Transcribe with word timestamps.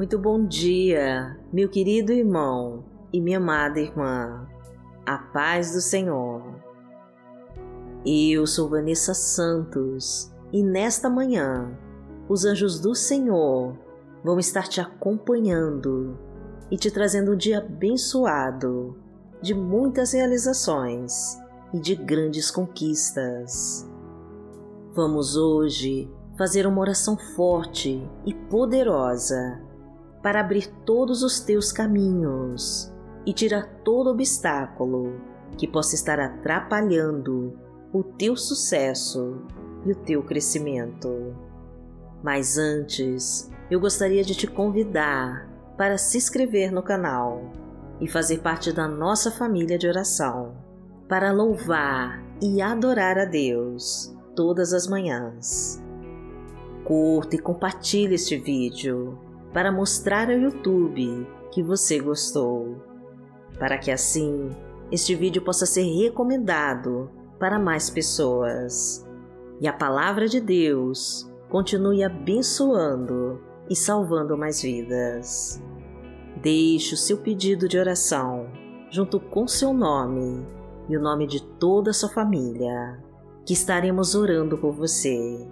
Muito 0.00 0.18
bom 0.18 0.46
dia, 0.46 1.38
meu 1.52 1.68
querido 1.68 2.10
irmão 2.10 2.82
e 3.12 3.20
minha 3.20 3.36
amada 3.36 3.78
irmã. 3.78 4.48
A 5.04 5.18
paz 5.18 5.74
do 5.74 5.80
Senhor. 5.82 6.42
Eu 8.06 8.46
sou 8.46 8.66
Vanessa 8.70 9.12
Santos 9.12 10.32
e 10.50 10.62
nesta 10.62 11.10
manhã 11.10 11.78
os 12.30 12.46
anjos 12.46 12.80
do 12.80 12.94
Senhor 12.94 13.76
vão 14.24 14.38
estar 14.38 14.68
te 14.68 14.80
acompanhando 14.80 16.18
e 16.70 16.78
te 16.78 16.90
trazendo 16.90 17.32
um 17.32 17.36
dia 17.36 17.58
abençoado 17.58 18.96
de 19.42 19.52
muitas 19.52 20.14
realizações 20.14 21.38
e 21.74 21.78
de 21.78 21.94
grandes 21.94 22.50
conquistas. 22.50 23.86
Vamos 24.94 25.36
hoje 25.36 26.10
fazer 26.38 26.66
uma 26.66 26.80
oração 26.80 27.18
forte 27.18 28.02
e 28.24 28.32
poderosa 28.32 29.68
para 30.22 30.40
abrir 30.40 30.68
todos 30.84 31.22
os 31.22 31.40
teus 31.40 31.72
caminhos 31.72 32.92
e 33.26 33.32
tirar 33.32 33.66
todo 33.84 34.10
obstáculo 34.10 35.20
que 35.56 35.66
possa 35.66 35.94
estar 35.94 36.18
atrapalhando 36.18 37.58
o 37.92 38.02
teu 38.02 38.36
sucesso 38.36 39.42
e 39.84 39.92
o 39.92 39.96
teu 39.96 40.22
crescimento. 40.22 41.34
Mas 42.22 42.58
antes, 42.58 43.50
eu 43.70 43.80
gostaria 43.80 44.22
de 44.22 44.34
te 44.34 44.46
convidar 44.46 45.48
para 45.76 45.96
se 45.96 46.18
inscrever 46.18 46.70
no 46.70 46.82
canal 46.82 47.50
e 48.00 48.08
fazer 48.08 48.40
parte 48.40 48.72
da 48.72 48.86
nossa 48.86 49.30
família 49.30 49.78
de 49.78 49.86
oração, 49.86 50.54
para 51.08 51.32
louvar 51.32 52.22
e 52.40 52.62
adorar 52.62 53.18
a 53.18 53.24
Deus 53.24 54.14
todas 54.34 54.72
as 54.72 54.86
manhãs. 54.86 55.82
Curta 56.84 57.36
e 57.36 57.38
compartilhe 57.38 58.14
este 58.14 58.36
vídeo 58.36 59.18
para 59.52 59.72
mostrar 59.72 60.30
ao 60.30 60.38
YouTube 60.38 61.26
que 61.50 61.62
você 61.62 61.98
gostou, 61.98 62.76
para 63.58 63.78
que 63.78 63.90
assim 63.90 64.50
este 64.90 65.14
vídeo 65.14 65.42
possa 65.42 65.66
ser 65.66 65.82
recomendado 65.82 67.10
para 67.38 67.58
mais 67.58 67.90
pessoas 67.90 69.06
e 69.60 69.68
a 69.68 69.72
palavra 69.72 70.26
de 70.26 70.40
Deus 70.40 71.30
continue 71.48 72.02
abençoando 72.02 73.40
e 73.68 73.76
salvando 73.76 74.36
mais 74.36 74.62
vidas. 74.62 75.62
Deixe 76.40 76.94
o 76.94 76.98
seu 76.98 77.18
pedido 77.18 77.68
de 77.68 77.78
oração 77.78 78.50
junto 78.90 79.20
com 79.20 79.46
seu 79.46 79.72
nome 79.72 80.46
e 80.88 80.96
o 80.96 81.00
nome 81.00 81.26
de 81.26 81.42
toda 81.42 81.90
a 81.90 81.94
sua 81.94 82.08
família, 82.08 82.98
que 83.46 83.52
estaremos 83.52 84.14
orando 84.14 84.58
por 84.58 84.72
você. 84.72 85.46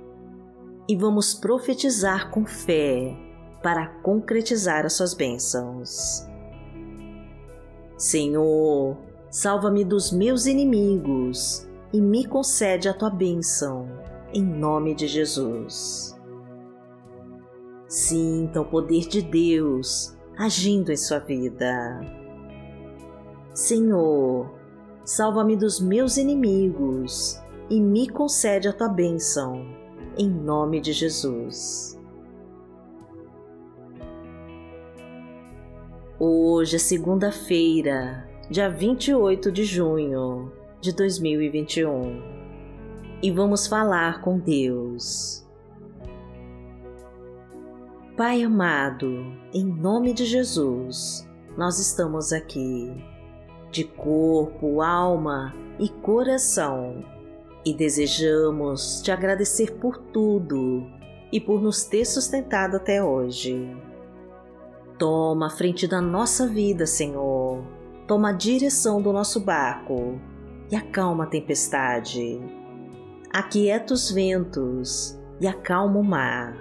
E 0.89 0.97
vamos 0.97 1.35
profetizar 1.35 2.31
com 2.31 2.45
fé 2.45 3.28
para 3.63 3.87
concretizar 4.03 4.85
as 4.87 4.95
suas 4.95 5.15
bênçãos. 5.15 6.27
Senhor, 7.97 8.97
salva-me 9.31 9.85
dos 9.85 10.13
meus 10.13 10.47
inimigos 10.47 11.69
e 11.93 12.01
me 12.01 12.25
concede 12.25 12.89
a 12.89 12.95
tua 12.95 13.11
bênção, 13.11 13.89
em 14.33 14.43
nome 14.43 14.95
de 14.95 15.09
Jesus. 15.09 16.17
Sinta 17.89 18.61
o 18.61 18.65
poder 18.65 19.09
de 19.09 19.23
Deus 19.23 20.17
agindo 20.37 20.93
em 20.93 20.97
sua 20.97 21.19
vida. 21.19 22.01
Senhor, 23.53 24.55
salva-me 25.05 25.57
dos 25.57 25.81
meus 25.81 26.17
inimigos 26.17 27.43
e 27.69 27.81
me 27.81 28.09
concede 28.09 28.69
a 28.69 28.73
tua 28.73 28.89
bênção, 28.89 29.67
em 30.17 30.31
nome 30.31 30.81
de 30.81 30.93
Jesus. 30.93 31.98
Hoje 36.21 36.75
é 36.75 36.79
segunda-feira, 36.81 38.29
dia 38.51 38.69
28 38.69 39.53
de 39.53 39.63
junho 39.63 40.51
de 40.81 40.93
2021 40.93 42.21
e 43.23 43.31
vamos 43.31 43.69
falar 43.69 44.21
com 44.21 44.37
Deus. 44.37 45.47
Pai 48.17 48.43
amado, 48.43 49.33
em 49.55 49.65
nome 49.65 50.13
de 50.13 50.25
Jesus, 50.25 51.25
nós 51.57 51.79
estamos 51.79 52.33
aqui, 52.33 52.93
de 53.71 53.85
corpo, 53.85 54.83
alma 54.83 55.55
e 55.79 55.89
coração, 55.89 57.05
e 57.65 57.73
desejamos 57.73 59.01
te 59.03 59.13
agradecer 59.13 59.75
por 59.75 59.97
tudo 59.99 60.85
e 61.31 61.41
por 61.41 61.63
nos 61.63 61.85
ter 61.85 62.05
sustentado 62.05 62.77
até 62.77 63.01
hoje. 63.01 63.71
Toma 64.99 65.47
a 65.47 65.51
frente 65.51 65.87
da 65.87 66.01
nossa 66.01 66.49
vida, 66.49 66.85
Senhor. 66.85 67.63
Toma 68.09 68.31
a 68.31 68.33
direção 68.33 69.01
do 69.01 69.13
nosso 69.13 69.39
barco 69.39 70.21
e 70.73 70.75
acalma 70.75 71.23
a 71.23 71.29
tempestade. 71.29 72.41
Aquieta 73.33 73.95
os 73.95 74.11
ventos 74.11 75.17
e 75.41 75.47
acalma 75.47 76.01
o 76.01 76.03
mar. 76.03 76.57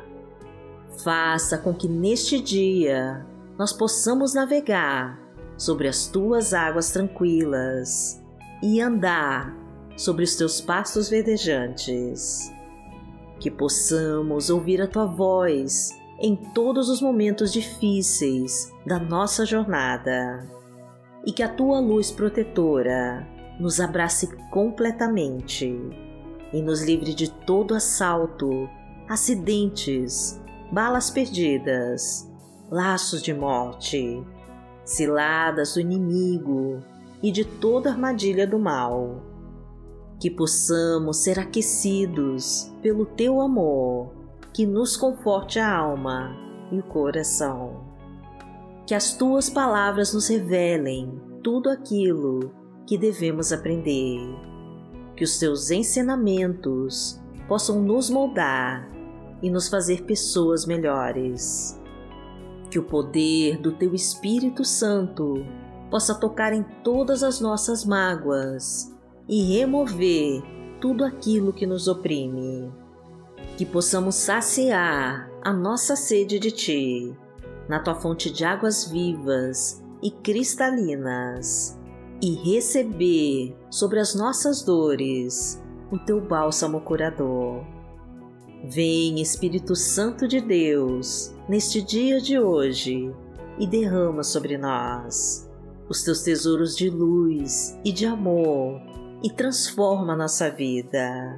Faça 1.03 1.57
com 1.57 1.73
que 1.73 1.87
neste 1.87 2.39
dia 2.39 3.25
nós 3.57 3.73
possamos 3.73 4.35
navegar 4.35 5.19
sobre 5.57 5.87
as 5.87 6.05
tuas 6.05 6.53
águas 6.53 6.91
tranquilas 6.91 8.21
e 8.61 8.79
andar 8.79 9.57
sobre 9.97 10.23
os 10.23 10.35
teus 10.35 10.61
pastos 10.61 11.09
verdejantes. 11.09 12.53
Que 13.39 13.49
possamos 13.49 14.51
ouvir 14.51 14.79
a 14.79 14.87
tua 14.87 15.05
voz 15.05 15.96
em 16.19 16.35
todos 16.35 16.89
os 16.89 17.01
momentos 17.01 17.53
difíceis 17.53 18.73
da 18.85 18.99
nossa 18.99 19.45
jornada 19.45 20.47
e 21.25 21.31
que 21.31 21.43
a 21.43 21.49
tua 21.49 21.79
luz 21.79 22.11
protetora 22.11 23.27
nos 23.59 23.79
abrace 23.79 24.27
completamente 24.49 25.75
e 26.53 26.61
nos 26.61 26.81
livre 26.81 27.13
de 27.13 27.29
todo 27.29 27.75
assalto, 27.75 28.49
acidentes, 29.07 30.41
balas 30.71 31.11
perdidas, 31.11 32.31
laços 32.71 33.21
de 33.21 33.33
morte, 33.33 34.23
ciladas 34.83 35.75
do 35.75 35.81
inimigo 35.81 36.79
e 37.21 37.31
de 37.31 37.45
toda 37.45 37.91
armadilha 37.91 38.47
do 38.47 38.57
mal. 38.57 39.23
Que 40.19 40.31
possamos 40.31 41.17
ser 41.17 41.39
aquecidos 41.39 42.71
pelo 42.81 43.05
teu 43.05 43.39
amor 43.39 44.16
que 44.57 44.65
nos 44.65 44.97
conforte 44.97 45.59
a 45.59 45.71
alma 45.71 46.35
e 46.71 46.79
o 46.79 46.83
coração. 46.83 47.93
Que 48.87 48.95
as 48.95 49.15
tuas 49.15 49.51
palavras 49.51 50.15
nos 50.15 50.27
revelem 50.27 51.21
tudo 51.43 51.69
aquilo 51.69 52.51
que 52.87 52.97
devemos 52.97 53.53
aprender. 53.53 54.19
Que 55.15 55.23
os 55.23 55.37
teus 55.37 55.69
ensinamentos 55.69 57.21
possam 57.47 57.83
nos 57.83 58.09
moldar 58.09 58.89
e 59.43 59.49
nos 59.51 59.69
fazer 59.69 60.05
pessoas 60.05 60.65
melhores. 60.65 61.79
Que 62.71 62.79
o 62.79 62.83
poder 62.83 63.59
do 63.59 63.73
teu 63.73 63.93
Espírito 63.93 64.65
Santo 64.65 65.45
possa 65.91 66.15
tocar 66.15 66.51
em 66.51 66.65
todas 66.83 67.21
as 67.21 67.39
nossas 67.39 67.85
mágoas 67.85 68.91
e 69.29 69.55
remover 69.55 70.41
tudo 70.81 71.05
aquilo 71.05 71.53
que 71.53 71.67
nos 71.67 71.87
oprime 71.87 72.71
que 73.57 73.65
possamos 73.65 74.15
saciar 74.15 75.29
a 75.43 75.53
nossa 75.53 75.95
sede 75.95 76.39
de 76.39 76.51
Ti, 76.51 77.17
na 77.67 77.79
Tua 77.79 77.95
fonte 77.95 78.31
de 78.31 78.45
águas 78.45 78.85
vivas 78.85 79.83
e 80.01 80.11
cristalinas, 80.11 81.77
e 82.21 82.33
receber 82.35 83.55
sobre 83.69 83.99
as 83.99 84.15
nossas 84.15 84.61
dores 84.61 85.61
o 85.91 85.97
Teu 85.97 86.19
bálsamo 86.19 86.81
curador. 86.81 87.65
Vem, 88.63 89.21
Espírito 89.21 89.75
Santo 89.75 90.27
de 90.27 90.41
Deus, 90.41 91.33
neste 91.47 91.81
dia 91.81 92.19
de 92.19 92.39
hoje 92.39 93.13
e 93.59 93.67
derrama 93.67 94.23
sobre 94.23 94.57
nós 94.57 95.47
os 95.89 96.03
Teus 96.03 96.21
tesouros 96.21 96.75
de 96.75 96.89
luz 96.89 97.77
e 97.83 97.91
de 97.91 98.05
amor 98.05 98.81
e 99.23 99.29
transforma 99.29 100.15
nossa 100.15 100.49
vida 100.49 101.37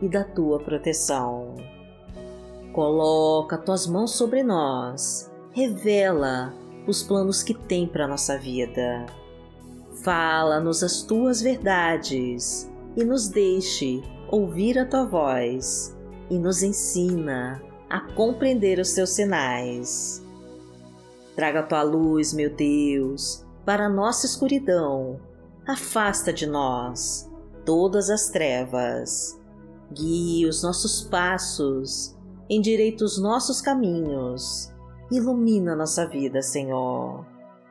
e 0.00 0.08
da 0.08 0.24
Tua 0.24 0.58
proteção. 0.58 1.56
Coloca 2.72 3.58
Tuas 3.58 3.86
mãos 3.86 4.12
sobre 4.12 4.42
nós 4.42 5.30
revela 5.52 6.54
os 6.86 7.02
planos 7.02 7.42
que 7.42 7.52
tem 7.52 7.86
para 7.86 8.06
nossa 8.06 8.38
vida. 8.38 9.06
Fala-nos 10.02 10.82
as 10.82 11.02
tuas 11.02 11.42
verdades 11.42 12.70
e 12.96 13.04
nos 13.04 13.28
deixe 13.28 14.02
ouvir 14.28 14.78
a 14.78 14.86
tua 14.86 15.04
voz 15.04 15.96
e 16.30 16.38
nos 16.38 16.62
ensina 16.62 17.60
a 17.90 18.00
compreender 18.12 18.78
os 18.78 18.92
teus 18.92 19.10
sinais. 19.10 20.24
Traga 21.34 21.60
a 21.60 21.62
tua 21.64 21.82
luz, 21.82 22.32
meu 22.32 22.54
Deus, 22.54 23.44
para 23.64 23.86
a 23.86 23.88
nossa 23.88 24.26
escuridão. 24.26 25.20
Afasta 25.66 26.32
de 26.32 26.46
nós 26.46 27.30
todas 27.64 28.08
as 28.10 28.28
trevas. 28.28 29.37
Guie 29.92 30.46
os 30.46 30.62
nossos 30.62 31.02
passos, 31.02 32.16
endireita 32.48 33.04
os 33.04 33.18
nossos 33.20 33.60
caminhos 33.60 34.72
Ilumina 35.10 35.74
nossa 35.74 36.06
vida, 36.06 36.42
Senhor. 36.42 37.24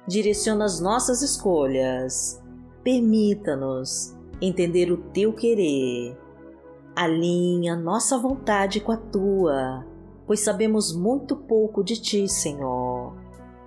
Direciona 0.07 0.65
as 0.65 0.79
nossas 0.79 1.21
escolhas. 1.21 2.41
Permita-nos 2.83 4.17
entender 4.41 4.91
o 4.91 4.97
teu 4.97 5.31
querer. 5.33 6.17
Alinha 6.95 7.75
nossa 7.75 8.17
vontade 8.17 8.79
com 8.79 8.91
a 8.91 8.97
tua, 8.97 9.85
pois 10.25 10.39
sabemos 10.39 10.95
muito 10.95 11.35
pouco 11.35 11.83
de 11.83 12.01
ti, 12.01 12.27
Senhor. 12.27 13.13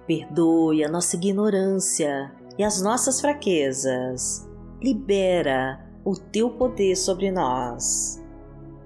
Perdoe 0.05 0.83
a 0.83 0.89
nossa 0.89 1.15
ignorância 1.15 2.35
e 2.59 2.65
as 2.65 2.83
nossas 2.83 3.21
fraquezas. 3.21 4.51
Libera 4.83 5.89
o 6.05 6.17
teu 6.17 6.51
poder 6.51 6.97
sobre 6.97 7.31
nós. 7.31 8.20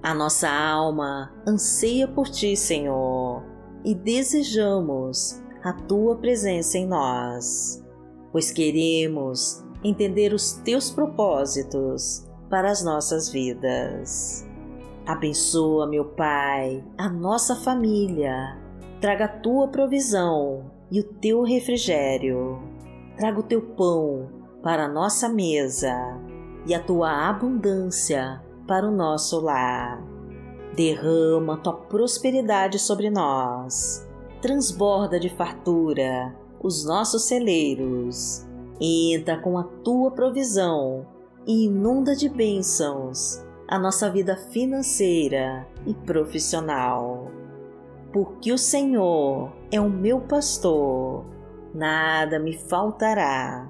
A 0.05 0.13
nossa 0.13 0.47
alma 0.47 1.33
anseia 1.47 2.07
por 2.07 2.29
ti, 2.29 2.55
Senhor 2.55 3.43
e 3.83 3.95
desejamos 3.95 5.41
a 5.63 5.73
tua 5.73 6.15
presença 6.15 6.77
em 6.77 6.85
nós, 6.85 7.83
pois 8.31 8.51
queremos 8.51 9.65
entender 9.83 10.31
os 10.31 10.53
teus 10.57 10.91
propósitos 10.91 12.23
para 12.51 12.69
as 12.69 12.85
nossas 12.85 13.29
vidas. 13.29 14.47
Abençoa, 15.07 15.87
meu 15.87 16.05
Pai, 16.05 16.85
a 16.99 17.09
nossa 17.09 17.55
família. 17.55 18.61
Traga 19.01 19.25
a 19.25 19.39
tua 19.39 19.69
provisão 19.69 20.69
e 20.91 20.99
o 20.99 21.03
teu 21.03 21.41
refrigério. 21.41 22.61
Traga 23.17 23.39
o 23.39 23.43
teu 23.43 23.59
pão 23.59 24.29
para 24.61 24.85
a 24.85 24.87
nossa 24.87 25.27
mesa 25.27 25.95
e 26.67 26.75
a 26.75 26.79
tua 26.79 27.27
abundância 27.27 28.44
para 28.67 28.87
o 28.87 28.91
nosso 28.91 29.39
lar. 29.39 30.03
Derrama 30.75 31.57
tua 31.57 31.73
prosperidade 31.73 32.77
sobre 32.79 33.09
nós, 33.09 34.07
transborda 34.41 35.19
de 35.19 35.29
fartura 35.29 36.35
os 36.61 36.83
nossos 36.83 37.23
celeiros, 37.27 38.45
entra 38.81 39.37
com 39.39 39.57
a 39.57 39.63
tua 39.63 40.11
provisão 40.11 41.05
e 41.45 41.65
inunda 41.65 42.15
de 42.15 42.27
bênçãos 42.27 43.43
a 43.67 43.77
nossa 43.77 44.09
vida 44.09 44.35
financeira 44.35 45.67
e 45.85 45.93
profissional. 45.93 47.31
Porque 48.11 48.51
o 48.51 48.57
Senhor 48.57 49.51
é 49.71 49.79
o 49.79 49.89
meu 49.89 50.21
pastor, 50.21 51.25
nada 51.73 52.39
me 52.39 52.57
faltará. 52.57 53.69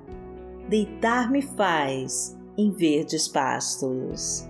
Deitar-me 0.69 1.41
faz 1.41 2.37
em 2.57 2.71
verdes 2.71 3.27
pastos 3.27 4.49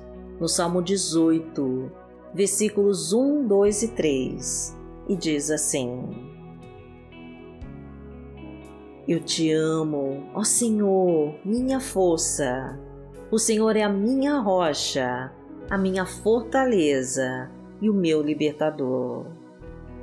no 0.41 0.49
Salmo 0.49 0.81
18, 0.81 1.91
versículos 2.33 3.13
1, 3.13 3.45
2 3.45 3.83
e 3.83 3.87
3, 3.89 4.77
e 5.07 5.15
diz 5.15 5.51
assim: 5.51 6.01
Eu 9.07 9.19
te 9.19 9.51
amo, 9.51 10.23
ó 10.33 10.43
Senhor, 10.43 11.35
minha 11.45 11.79
força. 11.79 12.79
O 13.29 13.37
Senhor 13.37 13.77
é 13.77 13.83
a 13.83 13.89
minha 13.89 14.39
rocha, 14.39 15.31
a 15.69 15.77
minha 15.77 16.07
fortaleza 16.07 17.51
e 17.79 17.87
o 17.87 17.93
meu 17.93 18.19
libertador. 18.23 19.27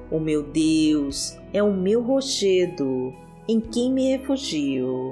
O 0.09 0.21
meu 0.21 0.45
Deus 0.45 1.37
é 1.53 1.61
o 1.65 1.75
meu 1.75 2.01
rochedo 2.01 3.13
em 3.49 3.61
quem 3.61 3.93
me 3.93 4.17
refugio. 4.17 5.11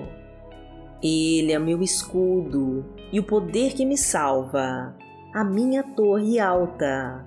Ele 1.03 1.53
é 1.53 1.59
meu 1.59 1.83
escudo 1.83 2.87
e 3.13 3.19
o 3.19 3.25
poder 3.25 3.75
que 3.75 3.85
me 3.85 3.99
salva, 3.99 4.97
a 5.37 5.45
minha 5.45 5.83
torre 5.83 6.41
alta. 6.41 7.27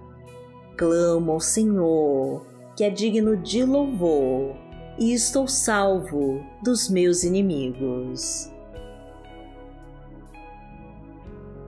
Clamo 0.76 1.34
ao 1.34 1.40
Senhor, 1.40 2.44
que 2.76 2.84
é 2.84 2.90
digno 2.90 3.38
de 3.38 3.64
louvor, 3.64 4.56
e 4.98 5.14
estou 5.14 5.48
salvo 5.48 6.44
dos 6.64 6.90
meus 6.90 7.24
inimigos. 7.24 8.52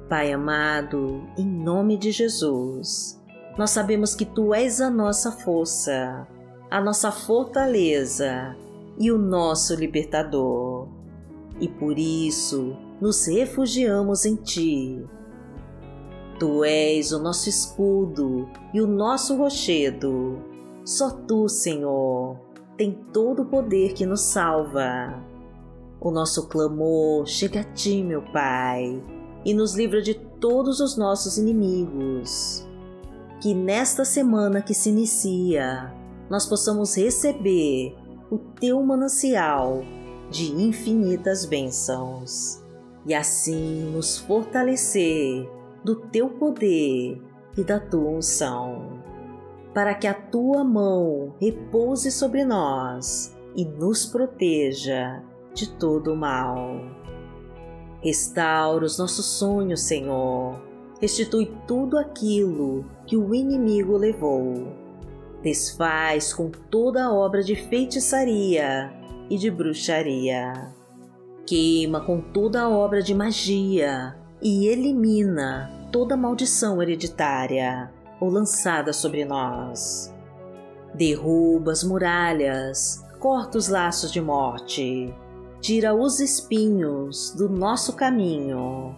Pai 0.10 0.34
amado, 0.34 1.22
em 1.38 1.46
nome 1.46 1.96
de 1.96 2.12
Jesus, 2.12 3.22
nós 3.56 3.70
sabemos 3.70 4.16
que 4.16 4.26
Tu 4.26 4.52
és 4.56 4.82
a 4.82 4.90
nossa 4.90 5.32
força, 5.32 6.28
a 6.72 6.82
nossa 6.82 7.12
fortaleza 7.12 8.58
e 8.98 9.12
o 9.12 9.18
nosso 9.20 9.76
libertador. 9.76 10.88
E 11.60 11.68
por 11.68 12.00
isso 12.00 12.76
nos 13.00 13.28
refugiamos 13.28 14.26
em 14.26 14.36
Ti. 14.38 15.06
Tu 16.42 16.66
és 16.66 17.12
o 17.12 17.20
nosso 17.20 17.48
escudo 17.48 18.50
e 18.74 18.82
o 18.82 18.88
nosso 18.88 19.38
rochedo. 19.38 20.44
Só 20.84 21.12
Tu, 21.12 21.48
Senhor, 21.48 22.36
tem 22.76 22.98
todo 23.14 23.44
o 23.44 23.46
poder 23.46 23.94
que 23.94 24.08
nos 24.08 24.22
salva. 24.22 25.24
O 26.00 26.10
nosso 26.10 26.48
clamor 26.48 27.28
chega 27.28 27.60
a 27.60 27.64
Ti, 27.64 28.02
meu 28.02 28.24
Pai, 28.34 29.04
e 29.46 29.54
nos 29.54 29.76
livra 29.76 30.02
de 30.02 30.16
todos 30.16 30.80
os 30.80 30.98
nossos 30.98 31.38
inimigos. 31.38 32.68
Que 33.40 33.54
nesta 33.54 34.04
semana 34.04 34.64
que 34.64 34.74
se 34.74 34.90
inicia, 34.90 35.94
nós 36.28 36.48
possamos 36.48 36.98
receber 36.98 37.96
o 38.32 38.40
teu 38.40 38.82
manancial 38.82 39.84
de 40.32 40.52
infinitas 40.52 41.46
bênçãos 41.46 42.60
e 43.06 43.14
assim 43.14 43.92
nos 43.94 44.18
fortalecer 44.18 45.61
do 45.84 45.96
teu 45.96 46.30
poder 46.30 47.22
e 47.58 47.64
da 47.64 47.80
tua 47.80 48.10
unção, 48.10 49.02
para 49.74 49.94
que 49.94 50.08
a 50.08 50.14
tua 50.14 50.64
mão 50.64 51.34
repouse 51.40 52.12
sobre 52.12 52.46
nós 52.46 53.36
e 53.56 53.66
nos 53.66 54.06
proteja 54.06 55.24
de 55.54 55.70
todo 55.70 56.14
o 56.14 56.16
mal. 56.16 56.80
Restaura 58.02 58.86
os 58.86 58.98
nossos 58.98 59.26
sonhos, 59.26 59.82
Senhor. 59.82 60.60
Restitui 61.00 61.52
tudo 61.68 61.98
aquilo 61.98 62.86
que 63.06 63.18
o 63.18 63.34
inimigo 63.34 63.98
levou. 63.98 64.74
Desfaz 65.42 66.34
com 66.34 66.50
toda 66.50 67.06
a 67.06 67.14
obra 67.14 67.44
de 67.44 67.56
feitiçaria 67.56 68.92
e 69.30 69.38
de 69.38 69.50
bruxaria. 69.50 70.74
Queima 71.46 72.02
com 72.02 72.22
toda 72.22 72.62
a 72.62 72.70
obra 72.70 73.02
de 73.02 73.14
magia 73.16 74.21
e 74.42 74.68
elimina 74.68 75.72
toda 75.92 76.18
maldição 76.18 76.82
hereditária 76.82 77.92
ou 78.20 78.30
lançada 78.30 78.94
sobre 78.94 79.26
nós. 79.26 80.14
Derruba 80.94 81.72
as 81.72 81.84
muralhas, 81.84 83.04
corta 83.20 83.58
os 83.58 83.68
laços 83.68 84.12
de 84.12 84.20
morte, 84.20 85.14
tira 85.60 85.94
os 85.94 86.20
espinhos 86.20 87.32
do 87.38 87.48
nosso 87.48 87.96
caminho, 87.96 88.96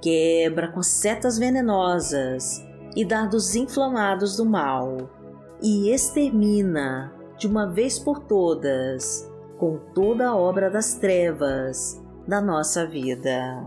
quebra 0.00 0.68
com 0.68 0.82
setas 0.82 1.38
venenosas 1.38 2.64
e 2.96 3.04
dardos 3.04 3.54
inflamados 3.54 4.36
do 4.36 4.44
mal, 4.44 5.10
e 5.62 5.90
extermina 5.90 7.12
de 7.36 7.46
uma 7.46 7.66
vez 7.66 7.98
por 7.98 8.20
todas 8.20 9.28
com 9.58 9.76
toda 9.92 10.28
a 10.28 10.36
obra 10.36 10.70
das 10.70 10.94
trevas 10.94 12.00
da 12.26 12.40
nossa 12.40 12.86
vida. 12.86 13.66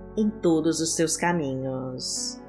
em 0.17 0.29
todos 0.29 0.79
os 0.79 0.95
teus 0.95 1.15
caminhos. 1.17 2.39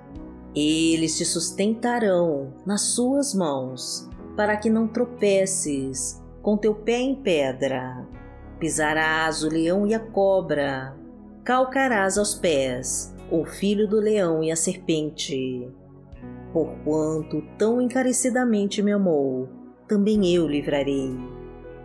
Eles 0.54 1.16
te 1.16 1.25
sustentarão 1.25 2.52
nas 2.66 2.83
suas 2.95 3.35
mãos, 3.35 4.09
para 4.37 4.57
que 4.57 4.69
não 4.69 4.87
tropeces 4.87 6.23
com 6.42 6.57
teu 6.57 6.75
pé 6.75 7.00
em 7.00 7.14
pedra. 7.14 8.07
Pisarás 8.59 9.42
o 9.42 9.49
leão 9.49 9.87
e 9.87 9.95
a 9.95 10.00
cobra, 10.00 10.97
calcarás 11.45 12.19
aos 12.19 12.35
pés 12.35 13.14
o 13.31 13.45
filho 13.45 13.88
do 13.88 13.99
leão 13.99 14.42
e 14.42 14.50
a 14.50 14.57
serpente. 14.57 15.69
Porquanto 16.52 17.42
tão 17.57 17.81
encarecidamente 17.81 18.83
me 18.83 18.92
amou, 18.92 19.49
também 19.88 20.35
eu 20.35 20.47
livrarei 20.47 21.16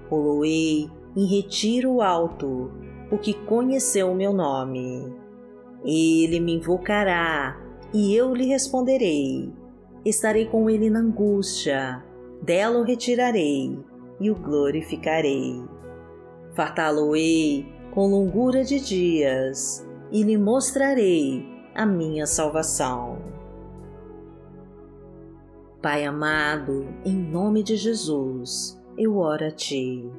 poloei 0.09 0.89
em 1.15 1.25
retiro 1.25 2.01
alto, 2.01 2.71
o 3.11 3.17
que 3.17 3.33
conheceu 3.33 4.11
o 4.11 4.15
meu 4.15 4.33
nome. 4.33 5.13
Ele 5.83 6.39
me 6.39 6.55
invocará 6.55 7.59
e 7.93 8.15
eu 8.15 8.33
lhe 8.33 8.45
responderei. 8.45 9.51
Estarei 10.03 10.45
com 10.45 10.69
ele 10.69 10.89
na 10.89 10.99
angústia, 10.99 12.03
dela 12.41 12.79
o 12.79 12.83
retirarei 12.83 13.77
e 14.19 14.31
o 14.31 14.35
glorificarei. 14.35 15.63
Fartá-lo-ei 16.53 17.65
com 17.91 18.07
longura 18.07 18.63
de 18.63 18.79
dias 18.79 19.87
e 20.11 20.23
lhe 20.23 20.37
mostrarei 20.37 21.45
a 21.75 21.85
minha 21.85 22.25
salvação. 22.25 23.19
Pai 25.81 26.05
amado, 26.05 26.87
em 27.05 27.15
nome 27.15 27.61
de 27.61 27.75
Jesus, 27.75 28.81
eu 28.97 29.17
oro 29.17 29.45
a 29.45 29.51
Ti, 29.51 30.09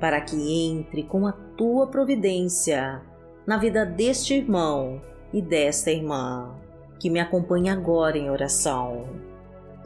para 0.00 0.20
que 0.20 0.36
entre 0.36 1.02
com 1.02 1.26
a 1.26 1.32
Tua 1.32 1.88
providência 1.88 3.02
na 3.46 3.56
vida 3.56 3.84
deste 3.84 4.34
irmão 4.34 5.00
e 5.32 5.42
desta 5.42 5.90
irmã 5.90 6.54
que 6.98 7.10
me 7.10 7.18
acompanha 7.18 7.72
agora 7.72 8.16
em 8.16 8.30
oração. 8.30 9.08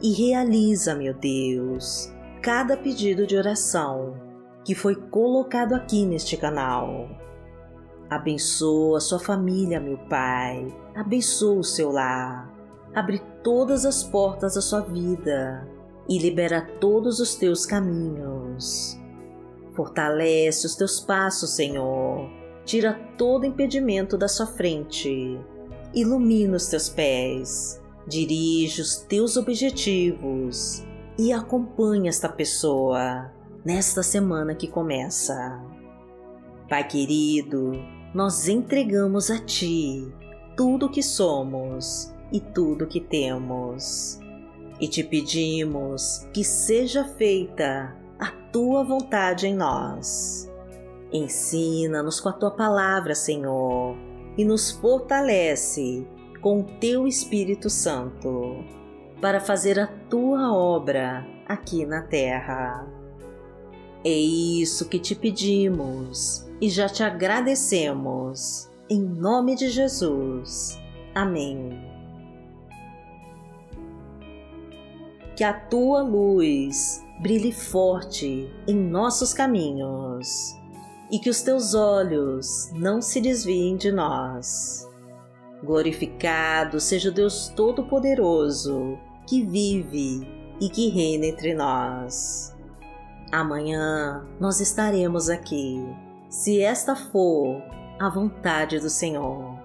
E 0.01 0.13
realiza, 0.13 0.93
meu 0.93 1.15
Deus, 1.15 2.13
cada 2.43 2.77
pedido 2.77 3.25
de 3.25 3.35
oração 3.35 4.13
que 4.63 4.75
foi 4.75 4.95
colocado 4.95 5.73
aqui 5.73 6.05
neste 6.05 6.37
canal. 6.37 7.09
Abençoa 8.07 8.99
sua 8.99 9.19
família, 9.19 9.79
meu 9.79 9.97
Pai. 9.97 10.67
Abençoa 10.95 11.59
o 11.59 11.63
seu 11.63 11.91
lar. 11.91 12.53
Abre 12.93 13.19
todas 13.43 13.85
as 13.85 14.03
portas 14.03 14.53
da 14.53 14.61
sua 14.61 14.81
vida 14.81 15.67
e 16.07 16.19
libera 16.19 16.61
todos 16.79 17.19
os 17.19 17.35
teus 17.35 17.65
caminhos. 17.65 18.99
Fortalece 19.73 20.67
os 20.67 20.75
teus 20.75 20.99
passos, 20.99 21.55
Senhor. 21.55 22.29
Tira 22.67 22.93
todo 23.17 23.45
impedimento 23.45 24.17
da 24.17 24.27
sua 24.27 24.45
frente. 24.45 25.39
Ilumina 25.95 26.57
os 26.57 26.67
teus 26.67 26.89
pés. 26.89 27.81
Dirige 28.05 28.81
os 28.81 28.97
teus 28.97 29.37
objetivos 29.37 30.85
e 31.17 31.33
acompanha 31.33 32.09
esta 32.09 32.29
pessoa 32.29 33.31
nesta 33.65 34.03
semana 34.03 34.53
que 34.53 34.67
começa. 34.67 35.59
Pai 36.69 36.87
querido, 36.87 37.71
nós 38.13 38.47
entregamos 38.47 39.31
a 39.31 39.39
Ti 39.39 40.13
tudo 40.55 40.87
o 40.87 40.91
que 40.91 41.01
somos 41.01 42.13
e 42.31 42.39
tudo 42.39 42.83
o 42.83 42.87
que 42.87 42.99
temos 42.99 44.19
e 44.79 44.87
te 44.87 45.03
pedimos 45.03 46.27
que 46.33 46.43
seja 46.43 47.03
feita 47.03 47.95
a 48.19 48.27
tua 48.51 48.83
vontade 48.83 49.47
em 49.47 49.55
nós. 49.55 50.46
Ensina-nos 51.11 52.19
com 52.19 52.29
a 52.29 52.33
tua 52.33 52.51
palavra, 52.51 53.15
Senhor, 53.15 53.95
e 54.37 54.43
nos 54.43 54.71
fortalece 54.71 56.05
com 56.41 56.61
o 56.61 56.63
teu 56.79 57.07
Espírito 57.07 57.69
Santo 57.69 58.63
para 59.21 59.39
fazer 59.39 59.79
a 59.79 59.87
tua 59.87 60.53
obra 60.53 61.25
aqui 61.47 61.85
na 61.85 62.01
terra. 62.01 62.87
É 64.03 64.09
isso 64.11 64.87
que 64.87 64.99
te 64.99 65.15
pedimos 65.15 66.47
e 66.61 66.69
já 66.69 66.87
te 66.87 67.03
agradecemos. 67.03 68.69
Em 68.89 69.01
nome 69.01 69.55
de 69.55 69.69
Jesus. 69.69 70.79
Amém. 71.15 71.97
que 75.37 75.43
a 75.43 75.53
tua 75.53 76.01
luz 76.01 77.05
brilhe 77.21 77.51
forte 77.51 78.51
em 78.67 78.75
nossos 78.75 79.33
caminhos 79.33 80.57
e 81.11 81.19
que 81.19 81.29
os 81.29 81.41
teus 81.41 81.73
olhos 81.73 82.69
não 82.73 83.01
se 83.01 83.21
desviem 83.21 83.77
de 83.77 83.91
nós. 83.91 84.87
Glorificado 85.63 86.79
seja 86.79 87.09
o 87.09 87.13
Deus 87.13 87.49
Todo-Poderoso 87.55 88.97
que 89.25 89.43
vive 89.43 90.27
e 90.61 90.69
que 90.69 90.89
reina 90.89 91.25
entre 91.25 91.53
nós. 91.53 92.55
Amanhã 93.31 94.25
nós 94.39 94.61
estaremos 94.61 95.29
aqui, 95.29 95.83
se 96.29 96.61
esta 96.61 96.95
for 96.95 97.61
a 97.99 98.09
vontade 98.09 98.79
do 98.79 98.89
Senhor. 98.89 99.57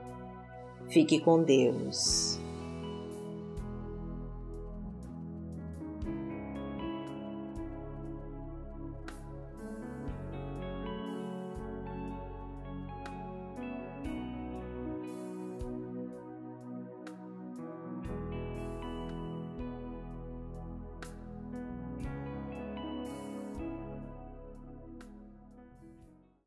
Fique 0.88 1.20
com 1.20 1.42
Deus. 1.42 2.41